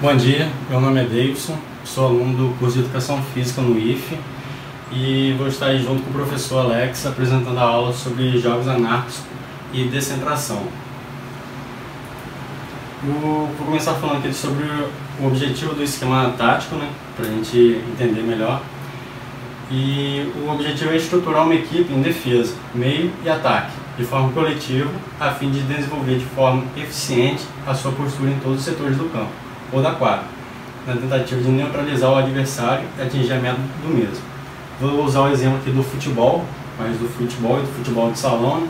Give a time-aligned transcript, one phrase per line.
[0.00, 4.16] Bom dia, meu nome é Davidson, sou aluno do curso de Educação Física no IFE
[4.92, 9.22] e vou estar aí junto com o professor Alex apresentando a aula sobre jogos anárquicos
[9.72, 10.62] e descentração.
[13.02, 14.62] Vou começar falando aqui sobre
[15.20, 18.62] o objetivo do esquema tático, né, para a gente entender melhor.
[19.68, 24.88] E o objetivo é estruturar uma equipe em defesa, meio e ataque, de forma coletiva,
[25.18, 29.10] a fim de desenvolver de forma eficiente a sua postura em todos os setores do
[29.10, 30.24] campo ou da quadra,
[30.86, 34.24] na tentativa de neutralizar o adversário e atingir a meta do mesmo.
[34.80, 36.44] Vou usar o exemplo aqui do futebol,
[36.78, 38.66] mas do futebol e do futebol de salão,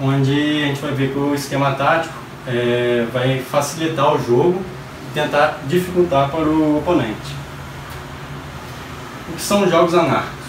[0.00, 2.14] onde a gente vai ver que o esquema tático
[2.46, 4.60] é, vai facilitar o jogo
[5.10, 7.40] e tentar dificultar para o oponente.
[9.28, 10.40] O que são jogos anárquicos?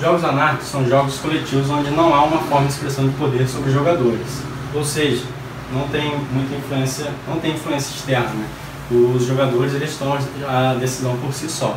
[0.00, 3.68] Jogos anárquicos são jogos coletivos onde não há uma forma de expressão de poder sobre
[3.68, 4.42] os jogadores,
[4.74, 5.24] ou seja,
[5.72, 8.30] não tem muita influência, não tem influência externa.
[8.30, 8.46] Né?
[8.92, 11.76] Os jogadores eles tomam a decisão por si só.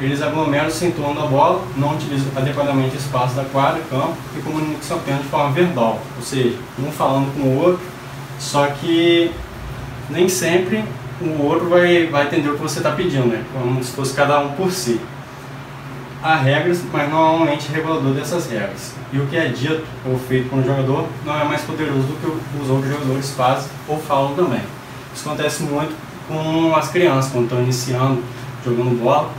[0.00, 4.40] Eles aglomeram-se em torno da bola, não utilizam adequadamente o espaço da quadra, campo e
[4.40, 7.80] comunicam apenas de forma verbal, ou seja, um falando com o outro,
[8.38, 9.30] só que
[10.10, 10.84] nem sempre
[11.20, 13.44] o outro vai, vai entender o que você está pedindo, né?
[13.52, 15.00] como se fosse cada um por si.
[16.22, 18.94] Há regras, mas não há um ente regulador dessas regras.
[19.12, 22.20] E o que é dito ou feito por um jogador não é mais poderoso do
[22.20, 24.62] que os outros jogadores fazem ou falam também.
[25.14, 25.94] Isso acontece muito
[26.28, 28.22] com as crianças, quando estão iniciando,
[28.64, 29.30] jogando bola,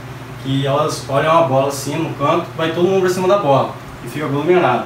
[0.42, 3.74] que elas olham a bola assim no canto, vai todo mundo para cima da bola
[4.04, 4.84] e fica aglomerado.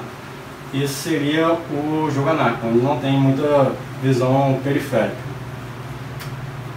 [0.73, 3.73] Esse seria o jogo anárquico, onde não tem muita
[4.03, 5.17] visão periférica.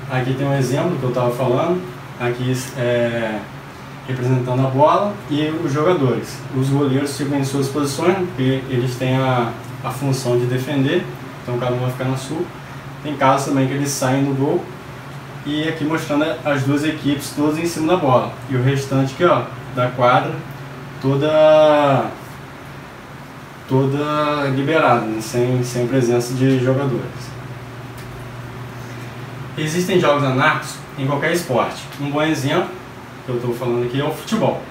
[0.09, 1.81] Aqui tem um exemplo que eu estava falando,
[2.19, 3.39] aqui é,
[4.07, 6.37] representando a bola e os jogadores.
[6.55, 9.51] Os goleiros ficam em suas posições, porque eles têm a,
[9.83, 11.05] a função de defender,
[11.43, 12.41] então cada um vai ficar na sua.
[13.03, 14.63] Tem casos também que eles saem do gol
[15.45, 18.31] e aqui mostrando as duas equipes todas em cima da bola.
[18.49, 19.43] E o restante aqui, ó,
[19.75, 20.33] da quadra,
[21.01, 22.05] toda
[23.67, 25.21] toda liberada, né?
[25.21, 27.31] sem, sem presença de jogadores.
[29.57, 31.81] Existem jogos anárquicos em qualquer esporte.
[31.99, 32.69] Um bom exemplo
[33.25, 34.61] que eu estou falando aqui é o futebol.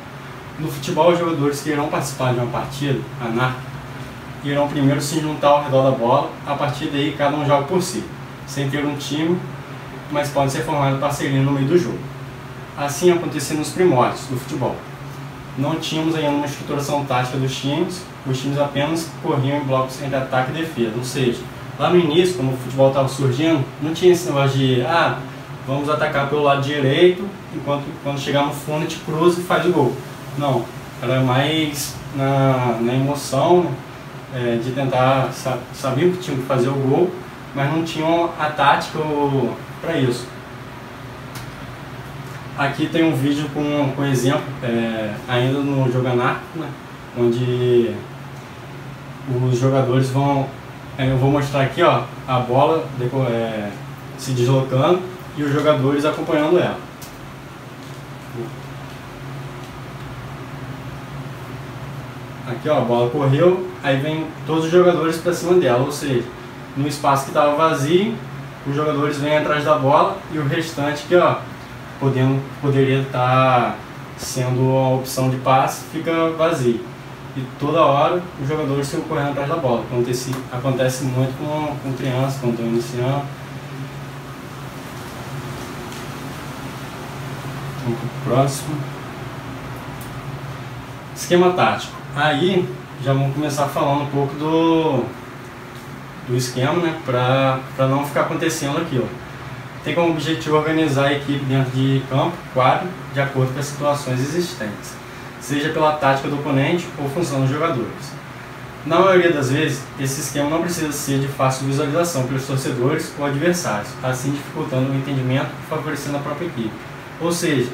[0.58, 3.70] No futebol, os jogadores que irão participar de uma partida anárquica
[4.44, 7.82] irão primeiro se juntar ao redor da bola, a partir daí cada um joga por
[7.82, 8.04] si
[8.50, 9.38] sem ter um time,
[10.10, 11.98] mas pode ser formado parceria no meio do jogo.
[12.76, 14.74] Assim acontecia nos primórdios do futebol.
[15.56, 20.16] Não tínhamos ainda uma estruturação tática dos times, os times apenas corriam em blocos entre
[20.16, 21.38] ataque e defesa, ou seja,
[21.78, 25.18] lá no início, quando o futebol estava surgindo, não tinha esse negócio de, ah,
[25.66, 27.24] vamos atacar pelo lado direito,
[27.54, 29.94] enquanto quando chegar no fundo a gente cruza e faz o gol.
[30.36, 30.64] Não,
[31.00, 33.74] era mais na, na emoção né,
[34.34, 35.30] é, de tentar,
[35.72, 37.10] saber que tinha que fazer o gol
[37.54, 38.98] mas não tinham a tática
[39.80, 40.26] para isso.
[42.58, 46.68] Aqui tem um vídeo com, com exemplo, é, ainda no anárquico, né,
[47.18, 47.94] onde
[49.48, 50.46] os jogadores vão.
[50.98, 52.84] É, eu vou mostrar aqui ó, a bola
[53.30, 53.70] é,
[54.18, 55.00] se deslocando
[55.36, 56.78] e os jogadores acompanhando ela.
[62.46, 66.24] Aqui ó, a bola correu, aí vem todos os jogadores para cima dela, ou seja,
[66.76, 68.14] no espaço que estava vazio,
[68.66, 71.36] os jogadores vêm atrás da bola e o restante que ó,
[71.98, 73.74] podendo, poderia estar tá
[74.16, 76.80] sendo a opção de passe fica vazio.
[77.36, 79.82] E toda hora os jogadores ficam correndo atrás da bola.
[79.82, 83.22] Acontece, acontece muito com, com crianças quando estão iniciando.
[87.84, 88.76] Vamos para o próximo.
[91.14, 91.96] Esquema tático.
[92.16, 92.68] Aí
[93.02, 95.04] já vamos começar falando um pouco do,
[96.30, 99.08] do esquema, né, para não ficar acontecendo aquilo.
[99.84, 104.20] Tem como objetivo organizar a equipe dentro de campo, quadro, de acordo com as situações
[104.20, 104.94] existentes,
[105.40, 108.20] seja pela tática do oponente ou função dos jogadores.
[108.86, 113.26] Na maioria das vezes, esse esquema não precisa ser de fácil visualização pelos torcedores ou
[113.26, 116.72] adversários, assim dificultando o entendimento e favorecendo a própria equipe.
[117.20, 117.70] Ou seja,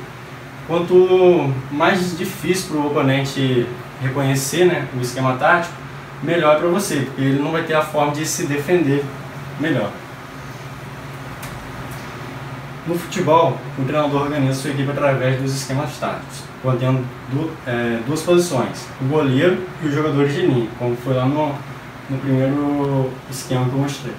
[0.66, 3.66] quanto mais difícil para o oponente
[4.02, 5.74] reconhecer né, o esquema tático,
[6.22, 9.04] melhor para você, porque ele não vai ter a forma de se defender
[9.60, 9.90] melhor.
[12.86, 17.04] No futebol, o treinador organiza sua equipe através dos esquemas táticos, contendo
[17.66, 21.48] é, duas posições, o goleiro e os jogadores de linha, como foi lá no,
[22.08, 24.14] no primeiro esquema que eu mostrei.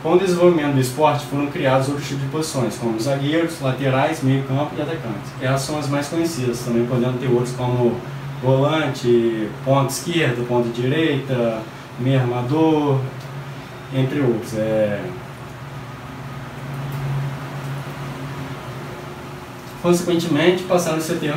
[0.00, 4.70] Com o desenvolvimento do esporte, foram criados outros tipos de posições, como zagueiros, laterais, meio-campo
[4.78, 5.32] e atacantes.
[5.40, 7.96] Elas são as mais conhecidas, também podendo ter outros como
[8.42, 11.62] volante, ponta esquerda, ponta direita,
[11.98, 13.00] meio armador,
[13.94, 14.54] entre outros.
[14.56, 15.02] É...
[19.80, 21.34] consequentemente passando a ter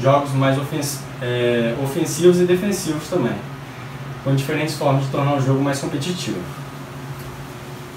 [0.00, 3.36] jogos mais ofens é, ofensivos e defensivos também,
[4.24, 6.40] com diferentes formas de tornar o jogo mais competitivo.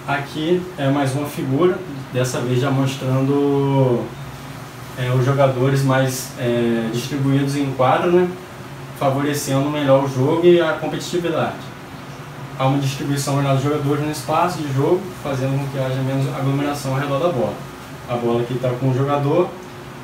[0.08, 1.80] Aqui é mais uma figura,
[2.14, 4.04] dessa vez já mostrando
[4.98, 8.30] é, os jogadores mais é, distribuídos em quadro, né,
[8.98, 11.56] favorecendo melhor o jogo e a competitividade.
[12.58, 16.34] Há uma distribuição melhor dos jogadores no espaço de jogo, fazendo com que haja menos
[16.34, 17.54] aglomeração ao redor da bola.
[18.10, 19.50] A bola aqui está com o jogador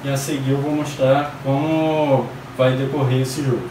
[0.03, 2.25] e a seguir eu vou mostrar como
[2.57, 3.69] vai decorrer esse jogo.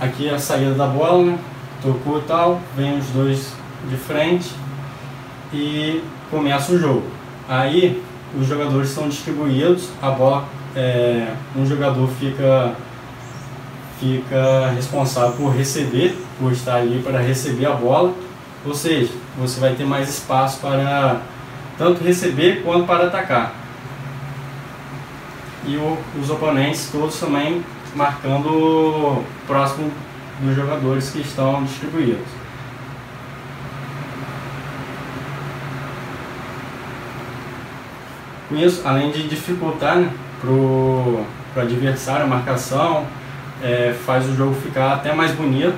[0.00, 1.38] Aqui é a saída da bola, né?
[1.82, 3.52] tocou tal, vem os dois
[3.88, 4.50] de frente
[5.52, 7.04] e começa o jogo.
[7.48, 8.02] Aí
[8.38, 10.44] os jogadores são distribuídos, a bola,
[10.74, 12.74] é, um jogador fica,
[14.00, 18.12] fica responsável por receber, por estar ali para receber a bola,
[18.66, 21.20] ou seja, você vai ter mais espaço para
[21.78, 23.54] tanto receber quanto para atacar.
[25.66, 27.64] E o, os oponentes todos também
[27.94, 29.90] marcando próximo
[30.40, 32.43] dos jogadores que estão distribuídos.
[38.54, 40.08] Com isso, além de dificultar né,
[40.40, 43.04] para o adversário a marcação,
[43.60, 45.76] é, faz o jogo ficar até mais bonito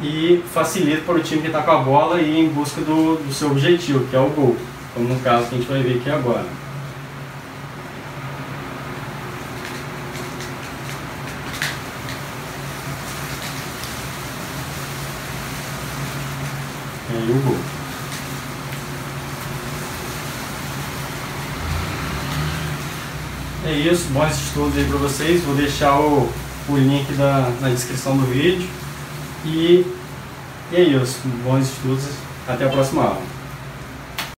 [0.00, 3.34] e facilita para o time que está com a bola ir em busca do, do
[3.34, 4.56] seu objetivo, que é o gol,
[4.94, 6.46] como no caso que a gente vai ver aqui agora.
[17.10, 17.79] E aí o gol.
[23.66, 25.42] É isso, bons estudos aí para vocês.
[25.42, 26.28] Vou deixar o,
[26.68, 28.66] o link da, na descrição do vídeo.
[29.44, 29.86] E,
[30.72, 32.04] e é isso, bons estudos.
[32.48, 33.39] Até a próxima aula.